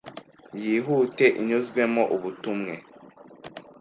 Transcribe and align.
yihute 0.63 1.25
inyuzwemo 1.41 2.03
ubutumwe, 2.15 2.73